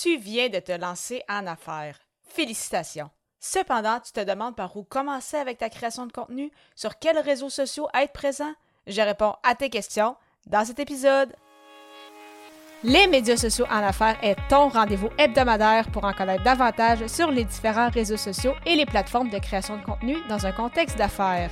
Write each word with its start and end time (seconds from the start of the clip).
Tu 0.00 0.16
viens 0.16 0.48
de 0.48 0.60
te 0.60 0.70
lancer 0.70 1.24
en 1.28 1.44
affaires. 1.48 1.98
Félicitations. 2.22 3.10
Cependant, 3.40 3.98
tu 3.98 4.12
te 4.12 4.20
demandes 4.20 4.54
par 4.54 4.76
où 4.76 4.84
commencer 4.84 5.36
avec 5.36 5.58
ta 5.58 5.70
création 5.70 6.06
de 6.06 6.12
contenu, 6.12 6.52
sur 6.76 7.00
quels 7.00 7.18
réseaux 7.18 7.50
sociaux 7.50 7.88
être 7.92 8.12
présent? 8.12 8.52
Je 8.86 9.00
réponds 9.00 9.34
à 9.42 9.56
tes 9.56 9.70
questions 9.70 10.14
dans 10.46 10.64
cet 10.64 10.78
épisode. 10.78 11.34
Les 12.84 13.08
médias 13.08 13.36
sociaux 13.36 13.66
en 13.68 13.82
affaires 13.82 14.16
est 14.22 14.36
ton 14.48 14.68
rendez-vous 14.68 15.10
hebdomadaire 15.18 15.90
pour 15.90 16.04
en 16.04 16.12
connaître 16.12 16.44
davantage 16.44 17.04
sur 17.08 17.32
les 17.32 17.44
différents 17.44 17.90
réseaux 17.90 18.16
sociaux 18.16 18.54
et 18.66 18.76
les 18.76 18.86
plateformes 18.86 19.30
de 19.30 19.38
création 19.40 19.78
de 19.78 19.84
contenu 19.84 20.16
dans 20.28 20.46
un 20.46 20.52
contexte 20.52 20.96
d'affaires. 20.96 21.50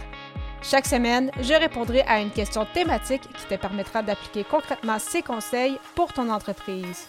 Chaque 0.62 0.86
semaine, 0.86 1.32
je 1.40 1.54
répondrai 1.54 2.02
à 2.02 2.20
une 2.20 2.30
question 2.30 2.64
thématique 2.72 3.22
qui 3.22 3.46
te 3.46 3.56
permettra 3.56 4.02
d'appliquer 4.02 4.44
concrètement 4.44 5.00
ces 5.00 5.22
conseils 5.22 5.80
pour 5.96 6.12
ton 6.12 6.30
entreprise. 6.30 7.08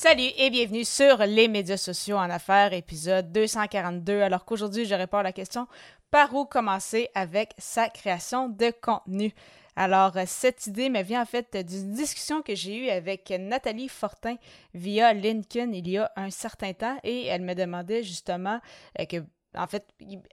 Salut 0.00 0.30
et 0.36 0.48
bienvenue 0.50 0.84
sur 0.84 1.18
les 1.26 1.48
médias 1.48 1.76
sociaux 1.76 2.18
en 2.18 2.30
affaires, 2.30 2.72
épisode 2.72 3.32
242. 3.32 4.20
Alors 4.20 4.44
qu'aujourd'hui, 4.44 4.84
je 4.84 4.94
réponds 4.94 5.18
à 5.18 5.22
la 5.24 5.32
question 5.32 5.66
par 6.12 6.32
où 6.36 6.44
commencer 6.44 7.08
avec 7.16 7.52
sa 7.58 7.88
création 7.88 8.48
de 8.48 8.72
contenu? 8.80 9.34
Alors, 9.74 10.12
cette 10.26 10.68
idée 10.68 10.88
me 10.88 11.02
vient 11.02 11.22
en 11.22 11.26
fait 11.26 11.56
d'une 11.66 11.94
discussion 11.94 12.42
que 12.42 12.54
j'ai 12.54 12.76
eue 12.76 12.90
avec 12.90 13.28
Nathalie 13.40 13.88
Fortin 13.88 14.36
via 14.72 15.12
LinkedIn 15.12 15.72
il 15.72 15.88
y 15.88 15.98
a 15.98 16.12
un 16.14 16.30
certain 16.30 16.74
temps 16.74 16.96
et 17.02 17.26
elle 17.26 17.42
me 17.42 17.54
demandait 17.54 18.04
justement 18.04 18.60
euh, 19.00 19.04
que 19.04 19.16
en 19.54 19.66
fait, 19.66 19.88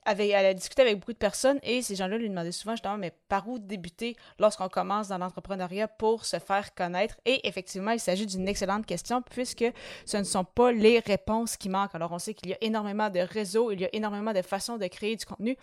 elle 0.06 0.46
a 0.46 0.54
discuté 0.54 0.82
avec 0.82 1.00
beaucoup 1.00 1.14
de 1.14 1.18
personnes 1.18 1.60
et 1.64 1.82
ces 1.82 1.96
gens-là 1.96 2.18
lui 2.18 2.30
demandaient 2.30 2.52
souvent 2.52 2.74
justement, 2.74 2.98
mais 2.98 3.12
par 3.30 3.48
où 3.48 3.60
débuter 3.60 4.16
lorsqu'on 4.40 4.68
commence 4.68 5.08
dans 5.08 5.18
l'entrepreneuriat 5.18 5.88
pour 5.88 6.26
se 6.26 6.38
faire 6.40 6.76
connaître? 6.76 7.16
Et 7.26 7.48
effectivement, 7.48 7.92
il 7.92 8.00
s'agit 8.00 8.26
d'une 8.26 8.48
excellente 8.48 8.86
question 8.86 9.22
puisque 9.22 9.66
ce 10.06 10.18
ne 10.18 10.24
sont 10.24 10.44
pas 10.44 10.72
les 10.72 11.00
réponses 11.00 11.56
qui 11.58 11.70
manquent. 11.70 11.96
Alors, 11.96 12.12
on 12.12 12.20
sait 12.20 12.34
qu'il 12.34 12.50
y 12.50 12.54
a 12.54 12.58
énormément 12.62 13.10
de 13.10 13.20
réseaux, 13.20 13.72
il 13.72 13.82
y 13.82 13.86
a 13.86 13.90
énormément 13.94 14.34
de 14.34 14.42
façons 14.42 14.78
de 14.78 14.88
créer 14.88 15.16
du 15.16 15.26
contenu. 15.26 15.58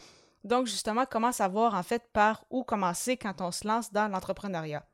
Donc, 0.44 0.66
justement, 0.66 1.04
comment 1.08 1.32
savoir 1.32 1.74
en 1.74 1.82
fait 1.82 2.02
par 2.12 2.44
où 2.50 2.64
commencer 2.64 3.16
quand 3.16 3.40
on 3.40 3.52
se 3.52 3.66
lance 3.66 3.92
dans 3.92 4.08
l'entrepreneuriat? 4.08 4.84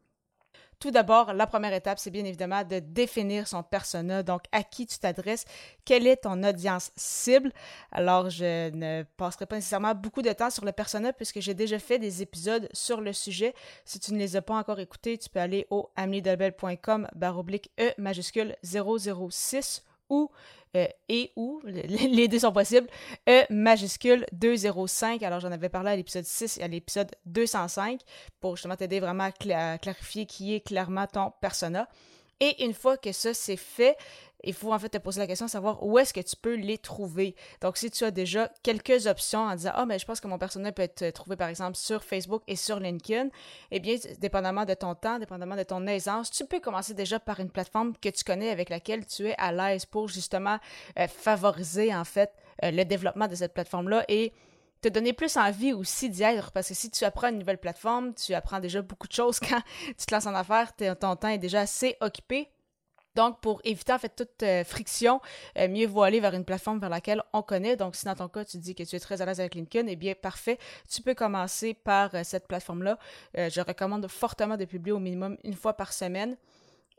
Tout 0.81 0.93
d'abord, 0.93 1.33
la 1.33 1.49
première 1.49 1.73
étape, 1.73 1.99
c'est 1.99 2.13
bien 2.13 2.25
évidemment 2.25 2.63
de 2.63 2.79
définir 2.79 3.49
son 3.49 3.65
persona, 3.65 4.23
donc 4.23 4.43
à 4.53 4.63
qui 4.63 4.87
tu 4.87 4.97
t'adresses, 5.01 5.45
quelle 5.85 6.07
est 6.07 6.19
ton 6.19 6.41
audience 6.45 6.93
cible? 6.95 7.53
Alors, 7.91 8.31
je 8.31 8.71
ne 8.71 9.03
passerai 9.17 9.47
pas 9.47 9.57
nécessairement 9.57 9.97
beaucoup 9.97 10.23
de 10.23 10.33
temps 10.33 10.51
sur 10.51 10.65
le 10.65 10.71
persona 10.71 11.13
puisque 11.13 11.41
j'ai 11.41 11.55
déjà 11.55 11.81
fait 11.81 11.99
des 11.99 12.23
épisodes 12.23 12.69
sur 12.73 13.01
le 13.01 13.13
sujet. 13.13 13.55
Si 13.85 13.99
tu 13.99 14.13
ne 14.13 14.19
les 14.19 14.37
as 14.37 14.43
pas 14.43 14.55
encore 14.55 14.79
écoutés, 14.79 15.19
tu 15.19 15.29
peux 15.29 15.41
aller 15.41 15.67
au 15.71 15.91
amelidelbel.com 15.97 17.09
baroblique 17.13 17.73
E 17.81 17.91
majuscule 17.99 18.55
006 18.63 19.83
ou 20.11 20.31
euh, 20.77 20.87
et 21.09 21.33
ou, 21.37 21.61
les 21.65 22.29
deux 22.29 22.41
sont 22.41 22.53
possibles, 22.53 22.89
E 23.29 23.45
majuscule 23.51 24.27
205. 24.33 25.23
Alors, 25.23 25.41
j'en 25.41 25.51
avais 25.51 25.69
parlé 25.69 25.91
à 25.91 25.97
l'épisode 25.97 26.25
6 26.25 26.59
et 26.59 26.63
à 26.63 26.69
l'épisode 26.69 27.11
205 27.27 28.01
pour 28.41 28.57
justement 28.57 28.77
t'aider 28.77 29.01
vraiment 29.01 29.31
à, 29.55 29.79
clarifier 29.79 30.27
qui 30.27 30.55
est 30.55 30.61
clairement 30.61 31.07
ton 31.07 31.33
persona. 31.41 31.89
Et 32.41 32.65
une 32.65 32.75
fois 32.75 32.97
que 32.97 33.11
ça 33.13 33.35
c'est 33.35 33.57
fait, 33.57 33.97
il 34.45 34.55
faut 34.55 34.73
en 34.73 34.79
fait 34.79 34.89
te 34.89 34.99
poser 34.99 35.21
la 35.21 35.27
question 35.27 35.47
de 35.47 35.51
savoir 35.51 35.85
où 35.85 35.99
est-ce 35.99 36.15
que 36.15 36.21
tu 36.21 36.37
peux 36.37 36.55
les 36.55 36.79
trouver. 36.79 37.35
Donc, 37.61 37.77
si 37.77 37.91
tu 37.91 38.05
as 38.05 38.11
déjà 38.11 38.51
quelques 38.63 39.07
options 39.07 39.41
en 39.41 39.55
disant 39.55 39.73
Ah, 39.75 39.87
mais 39.87 39.99
je 39.99 40.07
pense 40.07 40.21
que 40.21 40.29
mon 40.29 40.39
personnel 40.39 40.73
peut 40.73 40.83
être 40.83 41.11
trouvé 41.11 41.37
par 41.37 41.49
exemple 41.49 41.77
sur 41.77 42.05
Facebook 42.05 42.43
et 42.47 42.57
sur 42.57 42.79
LinkedIn, 42.79 43.29
eh 43.71 43.81
bien, 43.81 43.97
dépendamment 44.21 44.65
de 44.65 44.75
ton 44.75 44.95
temps, 44.95 45.19
dépendamment 45.19 45.57
de 45.57 45.65
ton 45.65 45.87
aisance, 45.87 46.31
tu 46.31 46.45
peux 46.45 46.61
commencer 46.61 46.95
déjà 46.95 47.19
par 47.19 47.41
une 47.41 47.51
plateforme 47.51 47.95
que 47.97 48.09
tu 48.09 48.25
connais 48.25 48.51
avec 48.51 48.71
laquelle 48.71 49.07
tu 49.07 49.29
es 49.29 49.35
à 49.39 49.53
l'aise 49.53 49.87
pour 49.87 50.09
justement 50.09 50.59
euh, 50.99 51.09
favoriser 51.09 51.95
en 51.95 52.05
fait 52.05 52.33
euh, 52.65 52.71
le 52.71 52.85
développement 52.85 53.27
de 53.27 53.35
cette 53.35 53.55
plateforme-là 53.55 54.05
et 54.09 54.33
te 54.81 54.89
donner 54.89 55.13
plus 55.13 55.37
envie 55.37 55.73
aussi 55.73 56.09
d'y 56.09 56.23
être 56.23 56.53
parce 56.53 56.69
que 56.69 56.75
si 56.75 56.91
tu 56.91 57.05
apprends 57.05 57.29
une 57.29 57.39
nouvelle 57.39 57.59
plateforme, 57.59 58.15
tu 58.15 58.35
apprends 58.35 58.61
déjà 58.61 58.83
beaucoup 58.83 59.09
de 59.09 59.13
choses 59.13 59.41
quand 59.41 59.61
tu 59.87 60.07
te 60.07 60.15
lances 60.15 60.27
en 60.27 60.35
affaires, 60.35 60.73
ton 60.77 61.17
temps 61.17 61.29
est 61.29 61.39
déjà 61.39 61.61
assez 61.61 61.97
occupé. 62.01 62.49
Donc, 63.19 63.41
pour 63.41 63.61
éviter 63.65 63.93
en 63.93 63.99
fait 63.99 64.15
toute 64.15 64.45
euh, 64.45 64.63
friction, 64.63 65.21
euh, 65.59 65.67
mieux 65.67 65.89
vaut 65.89 66.05
aller 66.05 66.21
vers 66.21 66.35
une 66.35 66.45
plateforme 66.45 66.79
vers 66.79 66.89
laquelle 66.89 67.21
on 67.33 67.43
connaît. 67.43 67.75
Donc, 67.75 67.97
si 67.97 68.05
dans 68.05 68.15
ton 68.15 68.29
cas, 68.29 68.45
tu 68.45 68.59
dis 68.59 68.77
que 68.77 68.85
tu 68.85 68.95
es 68.95 69.01
très 69.01 69.21
à 69.21 69.27
l'aise 69.27 69.41
avec 69.41 69.57
LinkedIn, 69.57 69.89
eh 69.89 69.97
bien, 69.97 70.15
parfait. 70.15 70.57
Tu 70.89 71.03
peux 71.03 71.15
commencer 71.15 71.75
par 71.75 72.15
euh, 72.15 72.21
cette 72.23 72.47
plateforme-là. 72.47 72.97
je 73.35 73.61
recommande 73.61 74.07
fortement 74.07 74.57
de 74.57 74.65
publier 74.67 74.93
au 74.93 75.01
minimum 75.01 75.37
une 75.43 75.55
fois 75.55 75.73
par 75.73 75.93
semaine. 75.93 76.37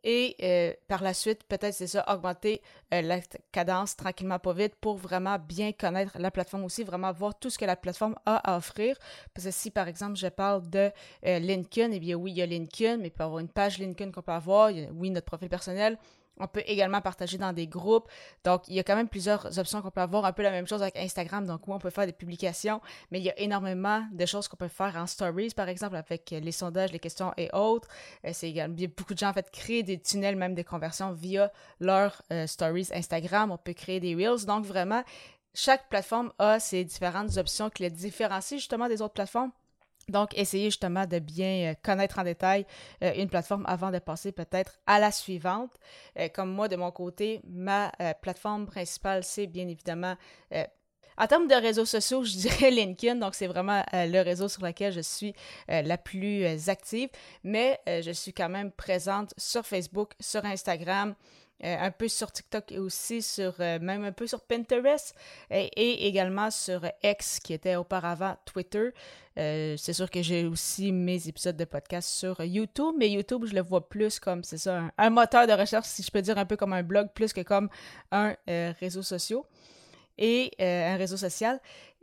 Et 0.03 0.77
par 0.87 1.03
la 1.03 1.13
suite, 1.13 1.43
peut-être 1.43 1.73
c'est 1.73 1.87
ça, 1.87 2.05
augmenter 2.07 2.61
la 2.91 3.19
cadence 3.51 3.95
tranquillement 3.95 4.39
pas 4.39 4.53
vite 4.53 4.75
pour 4.75 4.97
vraiment 4.97 5.37
bien 5.37 5.71
connaître 5.71 6.17
la 6.17 6.31
plateforme 6.31 6.63
aussi, 6.63 6.83
vraiment 6.83 7.11
voir 7.11 7.37
tout 7.37 7.49
ce 7.49 7.57
que 7.57 7.65
la 7.65 7.75
plateforme 7.75 8.15
a 8.25 8.37
à 8.53 8.57
offrir. 8.57 8.97
Parce 9.33 9.45
que 9.45 9.51
si 9.51 9.71
par 9.71 9.87
exemple 9.87 10.15
je 10.15 10.27
parle 10.27 10.69
de 10.69 10.91
LinkedIn, 11.23 11.91
eh 11.91 11.99
bien 11.99 12.15
oui, 12.15 12.31
il 12.31 12.37
y 12.37 12.41
a 12.41 12.45
LinkedIn, 12.45 12.97
mais 12.97 13.07
il 13.07 13.11
peut 13.11 13.23
y 13.23 13.25
avoir 13.25 13.39
une 13.39 13.49
page 13.49 13.77
LinkedIn 13.77 14.11
qu'on 14.11 14.21
peut 14.21 14.31
avoir, 14.31 14.71
oui, 14.93 15.09
notre 15.09 15.25
profil 15.25 15.49
personnel, 15.49 15.97
on 16.39 16.47
peut 16.47 16.63
également 16.65 17.01
partager 17.01 17.37
dans 17.37 17.53
des 17.53 17.67
groupes. 17.67 18.09
Donc, 18.43 18.67
il 18.67 18.75
y 18.75 18.79
a 18.79 18.83
quand 18.83 18.95
même 18.95 19.09
plusieurs 19.09 19.57
options 19.59 19.81
qu'on 19.81 19.91
peut 19.91 20.01
avoir. 20.01 20.25
Un 20.25 20.33
peu 20.33 20.43
la 20.43 20.51
même 20.51 20.67
chose 20.67 20.81
avec 20.81 20.97
Instagram. 20.97 21.45
Donc, 21.45 21.67
où 21.67 21.73
on 21.73 21.79
peut 21.79 21.89
faire 21.89 22.05
des 22.05 22.13
publications, 22.13 22.81
mais 23.11 23.19
il 23.19 23.23
y 23.23 23.29
a 23.29 23.39
énormément 23.39 24.05
de 24.11 24.25
choses 24.25 24.47
qu'on 24.47 24.57
peut 24.57 24.67
faire 24.67 24.95
en 24.95 25.07
stories, 25.07 25.51
par 25.55 25.69
exemple, 25.69 25.95
avec 25.95 26.31
les 26.31 26.51
sondages, 26.51 26.91
les 26.91 26.99
questions 26.99 27.33
et 27.37 27.49
autres. 27.53 27.87
Euh, 28.25 28.31
c'est 28.33 28.49
également, 28.49 28.75
beaucoup 28.97 29.13
de 29.13 29.19
gens, 29.19 29.29
en 29.29 29.33
fait, 29.33 29.49
créent 29.51 29.83
des 29.83 29.99
tunnels, 29.99 30.35
même 30.35 30.55
des 30.55 30.63
conversions 30.63 31.11
via 31.11 31.51
leurs 31.79 32.21
euh, 32.31 32.47
stories 32.47 32.89
Instagram. 32.93 33.51
On 33.51 33.57
peut 33.57 33.73
créer 33.73 33.99
des 33.99 34.15
Reels. 34.15 34.45
Donc, 34.45 34.65
vraiment, 34.65 35.03
chaque 35.53 35.89
plateforme 35.89 36.31
a 36.39 36.59
ses 36.59 36.83
différentes 36.83 37.37
options 37.37 37.69
qui 37.69 37.83
les 37.83 37.89
différencient 37.89 38.57
justement 38.57 38.87
des 38.87 39.01
autres 39.01 39.13
plateformes. 39.13 39.51
Donc, 40.09 40.37
essayez 40.37 40.65
justement 40.65 41.05
de 41.05 41.19
bien 41.19 41.71
euh, 41.71 41.73
connaître 41.83 42.19
en 42.19 42.23
détail 42.23 42.65
euh, 43.03 43.13
une 43.15 43.29
plateforme 43.29 43.65
avant 43.67 43.91
de 43.91 43.99
passer 43.99 44.31
peut-être 44.31 44.79
à 44.85 44.99
la 44.99 45.11
suivante. 45.11 45.71
Euh, 46.17 46.27
comme 46.29 46.51
moi, 46.51 46.67
de 46.67 46.75
mon 46.75 46.91
côté, 46.91 47.41
ma 47.47 47.91
plateforme 48.21 48.65
principale, 48.65 49.23
c'est 49.23 49.47
bien 49.47 49.67
évidemment 49.67 50.15
en 51.17 51.27
termes 51.27 51.47
de 51.47 51.55
réseaux 51.55 51.85
sociaux, 51.85 52.23
je 52.23 52.37
dirais 52.37 52.71
LinkedIn, 52.71 53.15
donc 53.15 53.35
c'est 53.35 53.47
vraiment 53.47 53.83
le 53.91 54.21
réseau 54.21 54.47
sur 54.47 54.63
lequel 54.63 54.93
je 54.93 55.01
suis 55.01 55.33
la 55.67 55.97
plus 55.97 56.69
active, 56.69 57.09
mais 57.43 57.79
je 57.87 58.11
suis 58.11 58.33
quand 58.33 58.49
même 58.49 58.71
présente 58.71 59.33
sur 59.37 59.65
Facebook, 59.65 60.13
sur 60.19 60.45
Instagram, 60.45 61.15
euh, 61.63 61.75
un 61.77 61.91
peu 61.91 62.07
sur 62.07 62.31
TikTok 62.31 62.71
et 62.71 62.79
aussi 62.79 63.21
sur 63.21 63.53
euh, 63.59 63.79
même 63.79 64.05
un 64.05 64.13
peu 64.13 64.27
sur 64.27 64.39
Pinterest 64.39 65.13
et, 65.51 66.07
également 66.07 66.51
sur 66.51 66.85
X 67.03 67.39
qui 67.39 67.53
était 67.53 67.75
auparavant 67.75 68.37
Twitter. 68.45 68.91
Euh, 69.37 69.75
c'est 69.77 69.91
sûr 69.91 70.09
que 70.09 70.21
j'ai 70.21 70.45
aussi 70.45 70.93
mes 70.93 71.27
épisodes 71.27 71.57
de 71.57 71.65
podcast 71.65 72.09
sur 72.09 72.41
YouTube, 72.41 72.95
mais 72.97 73.09
YouTube, 73.09 73.45
je 73.45 73.55
le 73.55 73.61
vois 73.61 73.89
plus 73.89 74.19
comme, 74.19 74.43
c'est 74.43 74.57
ça, 74.57 74.83
un, 74.97 75.09
moteur 75.09 75.47
de 75.47 75.53
recherche, 75.53 75.87
si 75.87 76.01
je 76.01 76.11
peux 76.11 76.21
dire, 76.21 76.37
un 76.37 76.45
peu 76.45 76.55
comme 76.55 76.71
un 76.71 76.83
blog, 76.83 77.09
plus 77.13 77.33
que 77.33 77.41
comme 77.41 77.69
un 78.11 78.35
réseau 78.47 79.01
social 79.01 79.41
et 80.17 80.51
un 80.59 80.95
réseau 80.95 81.17
social. 81.17 81.59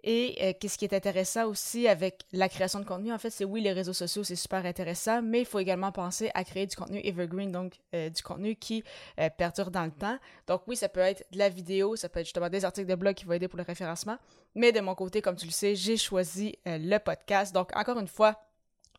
Et 0.09 0.39
euh, 0.41 0.53
qu'est-ce 0.59 0.79
qui 0.79 0.85
est 0.85 0.95
intéressant 0.95 1.47
aussi 1.47 1.89
avec 1.89 2.23
la 2.33 2.49
création 2.49 2.79
de 2.79 2.85
contenu, 2.85 3.13
en 3.13 3.19
fait, 3.19 3.31
c'est 3.31 3.45
oui, 3.45 3.61
les 3.61 3.73
réseaux 3.73 3.93
sociaux, 3.93 4.23
c'est 4.23 4.37
super 4.37 4.65
intéressant, 4.65 5.21
mais 5.21 5.41
il 5.41 5.47
faut 5.47 5.59
également 5.59 5.91
penser 5.91 6.31
à 6.35 6.45
créer 6.45 6.65
du 6.65 6.77
contenu 6.77 7.01
evergreen, 7.03 7.51
donc 7.51 7.73
euh, 7.93 8.09
du 8.09 8.23
contenu 8.23 8.55
qui 8.55 8.85
euh, 9.19 9.29
perdure 9.37 9.73
dans 9.73 9.85
le 9.85 9.91
temps. 9.91 10.17
Donc 10.47 10.63
oui, 10.69 10.77
ça 10.77 10.89
peut 10.89 11.01
être 11.01 11.25
de 11.33 11.39
la 11.39 11.49
vidéo, 11.49 11.97
ça 11.97 12.09
peut 12.09 12.21
être 12.21 12.27
justement 12.27 12.49
des 12.49 12.65
articles 12.65 12.87
de 12.87 12.95
blog 12.95 13.17
qui 13.17 13.25
vont 13.25 13.33
aider 13.33 13.49
pour 13.49 13.57
le 13.57 13.65
référencement, 13.65 14.17
mais 14.55 14.71
de 14.71 14.79
mon 14.79 14.95
côté, 14.95 15.21
comme 15.21 15.35
tu 15.35 15.47
le 15.47 15.51
sais, 15.51 15.75
j'ai 15.75 15.97
choisi 15.97 16.57
le 16.65 16.99
podcast. 16.99 17.53
Donc 17.53 17.75
encore 17.77 17.99
une 17.99 18.07
fois, 18.07 18.37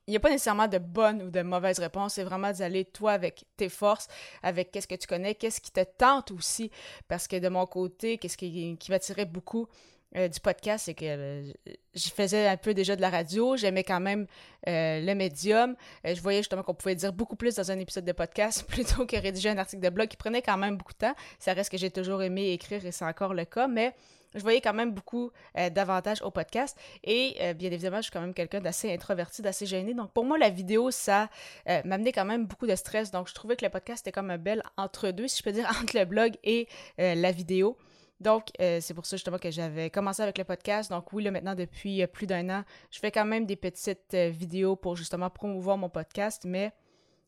il 0.08 0.12
n'y 0.12 0.18
a 0.18 0.20
pas 0.20 0.30
nécessairement 0.30 0.68
de 0.68 0.78
bonne 0.78 1.22
ou 1.22 1.30
de 1.30 1.42
mauvaise 1.42 1.80
réponse, 1.80 2.16
c'est 2.16 2.24
vraiment 2.24 2.52
d'aller 2.52 2.84
toi 2.86 3.14
avec 3.14 3.46
tes 3.56 3.70
forces, 3.70 4.08
avec 4.44 4.72
qu'est-ce 4.72 4.88
que 4.88 4.96
tu 4.96 5.08
connais, 5.08 5.36
qu'est-ce 5.36 5.60
qui 5.62 5.72
te 5.72 5.84
tente 5.84 6.32
aussi, 6.32 6.72
parce 7.08 7.28
que 7.28 7.38
de 7.38 7.50
mon 7.50 7.66
côté, 7.66 8.18
qu'est-ce 8.18 8.38
qui, 8.38 8.78
qui 8.78 8.92
m'attirait 8.92 9.26
beaucoup, 9.26 9.68
euh, 10.16 10.30
du 10.30 10.40
podcast, 10.40 10.86
c'est 10.86 10.94
que 10.94 11.06
euh, 11.06 11.52
je 11.94 12.10
faisais 12.10 12.48
un 12.48 12.56
peu 12.56 12.74
déjà 12.74 12.96
de 12.96 13.02
la 13.02 13.10
radio, 13.10 13.58
j'aimais 13.58 13.84
quand 13.84 14.00
même 14.00 14.26
euh, 14.70 15.02
le 15.02 15.14
médium. 15.16 15.76
je 16.06 16.20
voyais 16.22 16.40
justement 16.40 16.64
qu'on 16.64 16.74
pouvait 16.74 16.96
dire 16.96 17.12
beaucoup 17.12 17.36
plus 17.36 17.56
dans 17.56 17.72
un 17.72 17.78
épisode 17.78 18.06
de 18.06 18.14
podcast 18.14 18.64
plutôt 18.70 19.06
que 19.06 19.18
rédiger 19.18 19.50
un 19.50 19.58
article 19.58 19.84
de 19.84 19.90
blog 19.90 20.08
qui 20.08 20.16
prenait 20.16 20.42
quand 20.42 20.58
même 20.58 20.78
beaucoup 20.78 20.94
de 20.94 21.00
temps. 21.00 21.16
Ça 21.40 21.52
reste 21.52 21.70
que 21.70 21.78
j'ai 21.78 21.92
toujours 21.92 22.24
aimé 22.24 22.52
écrire 22.52 22.86
et 22.86 22.92
c'est 22.94 23.04
encore 23.04 23.34
le 23.34 23.44
cas, 23.44 23.68
mais 23.68 23.94
je 24.34 24.40
voyais 24.40 24.62
quand 24.62 24.74
même 24.74 24.92
beaucoup 24.92 25.32
d'avantages 25.56 26.22
au 26.22 26.32
podcast. 26.32 26.78
Et 27.04 27.38
bien 27.56 27.72
évidemment, 27.72 27.98
je 27.98 28.04
suis 28.04 28.12
quand 28.12 28.22
même 28.22 28.34
quelqu'un 28.34 28.60
d'assez 28.60 28.94
introverti, 28.94 29.42
d'assez 29.42 29.66
gêné. 29.66 29.94
Donc 29.94 30.12
pour 30.12 30.26
moi, 30.26 30.38
la 30.38 30.50
vidéo, 30.50 30.92
ça 30.92 31.30
m'amenait 31.86 32.12
quand 32.12 32.26
même 32.26 32.46
beaucoup 32.46 32.68
de 32.68 32.76
stress. 32.76 33.10
Donc 33.10 33.30
je 33.30 33.34
trouvais 33.34 33.56
que 33.56 33.64
le 33.64 33.72
podcast 33.72 34.06
était 34.06 34.12
comme 34.12 34.30
un 34.30 34.38
bel 34.38 34.62
entre-deux, 34.76 35.28
si 35.28 35.40
je 35.40 35.44
peux 35.44 35.54
dire, 35.54 35.68
entre 35.82 35.98
le 35.98 36.06
blog 36.06 36.34
et 36.44 36.68
la 36.98 37.32
vidéo. 37.32 37.78
Donc, 38.20 38.48
euh, 38.60 38.80
c'est 38.82 38.94
pour 38.94 39.06
ça 39.06 39.16
justement 39.16 39.38
que 39.38 39.52
j'avais 39.52 39.90
commencé 39.90 40.22
avec 40.22 40.38
le 40.38 40.44
podcast. 40.44 40.90
Donc, 40.90 41.14
oui, 41.14 41.24
là, 41.24 41.32
maintenant, 41.32 41.56
depuis 41.56 42.02
euh, 42.02 42.08
plus 42.08 42.26
d'un 42.26 42.50
an, 42.50 42.64
je 42.92 43.00
fais 43.00 43.12
quand 43.12 43.26
même 43.26 43.46
des 43.46 43.56
petites 43.56 44.14
euh, 44.14 44.30
vidéos 44.30 44.76
pour 44.76 44.96
justement 44.96 45.30
promouvoir 45.30 45.78
mon 45.78 45.90
podcast, 45.90 46.44
mais 46.46 46.72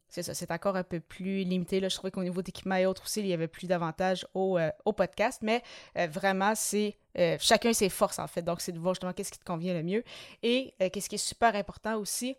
c'est 0.07 0.23
ça, 0.23 0.33
c'est 0.33 0.49
encore 0.49 0.75
un 0.75 0.83
peu 0.83 0.99
plus 0.99 1.43
limité. 1.43 1.79
Là. 1.79 1.89
Je 1.89 1.95
trouvais 1.95 2.09
qu'au 2.09 2.23
niveau 2.23 2.41
d'équipement 2.41 2.75
et 2.75 2.87
autres 2.87 3.03
aussi, 3.03 3.19
il 3.19 3.27
y 3.27 3.33
avait 3.33 3.47
plus 3.47 3.67
d'avantages 3.67 4.25
au, 4.33 4.57
au, 4.83 4.93
podcast, 4.93 5.43
mais 5.43 5.61
vraiment, 5.93 6.55
c'est 6.55 6.97
chacun 7.37 7.73
ses 7.73 7.89
forces 7.89 8.17
en 8.17 8.25
fait. 8.25 8.41
Donc, 8.41 8.59
c'est 8.59 8.71
de 8.71 8.79
voir 8.79 8.95
justement 8.95 9.13
qu'est-ce 9.13 9.31
qui 9.31 9.37
te 9.37 9.45
convient 9.45 9.75
le 9.75 9.83
mieux. 9.83 10.03
Et 10.41 10.73
qu'est-ce 10.79 11.09
qui 11.09 11.15
est 11.15 11.19
super 11.19 11.55
important 11.55 11.95
aussi, 11.97 12.35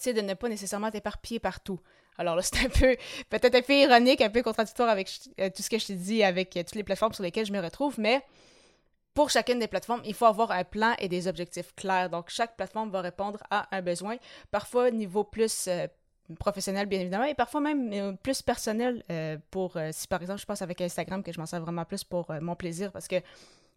c'est 0.00 0.14
de 0.14 0.22
ne 0.22 0.32
pas 0.32 0.48
nécessairement 0.48 0.90
t'éparpiller 0.90 1.40
partout. 1.40 1.78
Alors 2.18 2.36
là, 2.36 2.42
c'est 2.42 2.64
un 2.64 2.68
peu, 2.68 2.96
peut-être 3.28 3.54
un 3.54 3.62
peu 3.62 3.74
ironique, 3.74 4.20
un 4.20 4.30
peu 4.30 4.42
contradictoire 4.42 4.88
avec 4.88 5.10
euh, 5.40 5.50
tout 5.54 5.62
ce 5.62 5.70
que 5.70 5.78
je 5.78 5.86
t'ai 5.86 5.94
dit, 5.94 6.22
avec 6.22 6.56
euh, 6.56 6.62
toutes 6.62 6.76
les 6.76 6.84
plateformes 6.84 7.12
sur 7.12 7.22
lesquelles 7.22 7.46
je 7.46 7.52
me 7.52 7.60
retrouve, 7.60 7.98
mais 7.98 8.22
pour 9.14 9.30
chacune 9.30 9.58
des 9.58 9.68
plateformes, 9.68 10.02
il 10.04 10.14
faut 10.14 10.26
avoir 10.26 10.50
un 10.50 10.64
plan 10.64 10.94
et 10.98 11.08
des 11.08 11.28
objectifs 11.28 11.74
clairs. 11.76 12.10
Donc, 12.10 12.30
chaque 12.30 12.56
plateforme 12.56 12.90
va 12.90 13.00
répondre 13.00 13.40
à 13.50 13.68
un 13.76 13.82
besoin, 13.82 14.16
parfois 14.50 14.90
niveau 14.90 15.24
plus 15.24 15.66
euh, 15.68 15.86
professionnel, 16.38 16.86
bien 16.86 17.00
évidemment, 17.00 17.24
et 17.24 17.34
parfois 17.34 17.60
même 17.60 18.16
plus 18.16 18.40
personnel 18.40 19.04
pour, 19.50 19.76
si 19.92 20.08
par 20.08 20.22
exemple, 20.22 20.40
je 20.40 20.46
pense 20.46 20.62
avec 20.62 20.80
Instagram, 20.80 21.22
que 21.22 21.30
je 21.30 21.38
m'en 21.38 21.44
sers 21.44 21.60
vraiment 21.60 21.84
plus 21.84 22.02
pour 22.02 22.32
mon 22.40 22.56
plaisir, 22.56 22.90
parce 22.92 23.06
que 23.06 23.16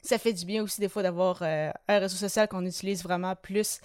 ça 0.01 0.17
fait 0.17 0.31
du 0.31 0.45
bien 0.45 0.63
aussi 0.63 0.79
des 0.79 0.87
fois 0.87 1.03
d'avoir 1.03 1.41
un 1.41 1.73
réseau 1.87 2.15
social 2.15 2.47
qu'on 2.47 2.65
utilise 2.65 3.03
vraiment 3.03 3.35
plus 3.35 3.81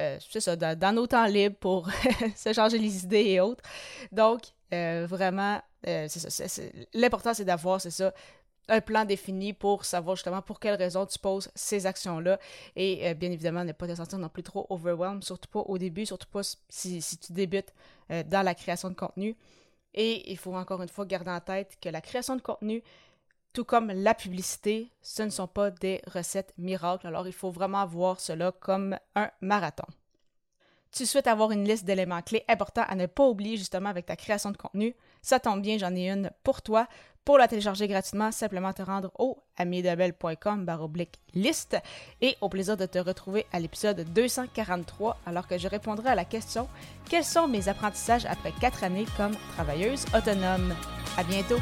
euh, 0.00 0.18
c'est 0.20 0.40
ça, 0.40 0.56
dans, 0.56 0.94
nos 0.94 1.06
temps 1.06 1.26
libres 1.26 1.56
pour 1.56 1.88
se 2.36 2.52
changer 2.52 2.78
les 2.78 3.04
idées 3.04 3.24
et 3.24 3.40
autres. 3.40 3.62
Donc, 4.12 4.42
euh, 4.72 5.06
vraiment, 5.08 5.60
euh. 5.86 6.08
L'important, 6.94 7.34
c'est 7.34 7.44
d'avoir, 7.44 7.80
c'est 7.80 7.90
ça, 7.90 8.12
un 8.68 8.80
plan 8.80 9.04
défini 9.04 9.52
pour 9.54 9.84
savoir 9.84 10.16
justement 10.16 10.42
pour 10.42 10.60
quelles 10.60 10.74
raisons 10.76 11.06
tu 11.06 11.18
poses 11.18 11.50
ces 11.54 11.86
actions-là. 11.86 12.38
Et 12.76 13.14
bien 13.14 13.30
évidemment, 13.30 13.64
ne 13.64 13.72
pas 13.72 13.88
te 13.88 13.94
sentir 13.94 14.18
non 14.18 14.28
plus 14.28 14.42
trop 14.42 14.66
overwhelmed, 14.68 15.24
surtout 15.24 15.48
pas 15.48 15.60
au 15.60 15.78
début, 15.78 16.04
surtout 16.04 16.28
pas 16.30 16.42
si, 16.68 17.00
si 17.00 17.16
tu 17.16 17.32
débutes 17.32 17.72
dans 18.10 18.42
la 18.44 18.54
création 18.54 18.90
de 18.90 18.94
contenu. 18.94 19.36
Et 19.94 20.30
il 20.30 20.36
faut 20.36 20.54
encore 20.54 20.82
une 20.82 20.88
fois 20.90 21.06
garder 21.06 21.30
en 21.30 21.40
tête 21.40 21.78
que 21.80 21.88
la 21.88 22.02
création 22.02 22.36
de 22.36 22.42
contenu, 22.42 22.82
tout 23.52 23.64
comme 23.64 23.90
la 23.90 24.14
publicité, 24.14 24.90
ce 25.02 25.22
ne 25.22 25.30
sont 25.30 25.48
pas 25.48 25.70
des 25.70 26.00
recettes 26.06 26.54
miracles. 26.58 27.06
Alors, 27.06 27.26
il 27.26 27.32
faut 27.32 27.50
vraiment 27.50 27.84
voir 27.86 28.20
cela 28.20 28.52
comme 28.52 28.96
un 29.14 29.30
marathon. 29.40 29.86
Tu 30.92 31.06
souhaites 31.06 31.26
avoir 31.26 31.50
une 31.52 31.64
liste 31.64 31.84
d'éléments 31.84 32.22
clés 32.22 32.44
importants 32.48 32.84
à 32.88 32.94
ne 32.94 33.06
pas 33.06 33.26
oublier 33.26 33.56
justement 33.56 33.90
avec 33.90 34.06
ta 34.06 34.16
création 34.16 34.50
de 34.50 34.56
contenu? 34.56 34.94
Ça 35.20 35.38
tombe 35.38 35.60
bien, 35.60 35.76
j'en 35.78 35.94
ai 35.94 36.08
une 36.10 36.30
pour 36.42 36.62
toi. 36.62 36.86
Pour 37.24 37.36
la 37.36 37.46
télécharger 37.46 37.88
gratuitement, 37.88 38.32
simplement 38.32 38.72
te 38.72 38.80
rendre 38.80 39.10
au 39.18 39.36
amidabel.com 39.58 40.64
baroblique 40.64 41.20
liste 41.34 41.76
et 42.22 42.38
au 42.40 42.48
plaisir 42.48 42.78
de 42.78 42.86
te 42.86 42.98
retrouver 42.98 43.44
à 43.52 43.60
l'épisode 43.60 44.00
243 44.14 45.18
alors 45.26 45.46
que 45.46 45.58
je 45.58 45.68
répondrai 45.68 46.08
à 46.08 46.14
la 46.14 46.24
question 46.24 46.68
Quels 47.10 47.24
sont 47.24 47.46
mes 47.46 47.68
apprentissages 47.68 48.24
après 48.24 48.52
quatre 48.58 48.82
années 48.82 49.06
comme 49.18 49.36
travailleuse 49.56 50.06
autonome? 50.14 50.74
À 51.18 51.24
bientôt! 51.24 51.58